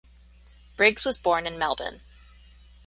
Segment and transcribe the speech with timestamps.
[0.77, 2.01] Briggs was born in Melbourne.